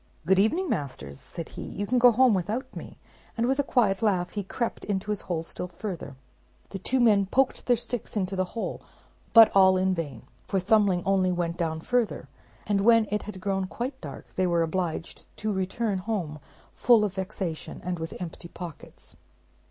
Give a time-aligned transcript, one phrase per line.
[0.25, 2.97] "Good evening, masters," said he, "you can go home without me";
[3.37, 6.15] and with a quiet laugh he crept into his hole still further.
[6.71, 8.81] The two men poked their sticks into the hole,
[9.31, 12.27] but all in vain; for Thumbling only went down further;
[12.65, 16.39] and when it had grown quite dark they were obliged to return home
[16.73, 19.15] full of vexation and with empty pockets.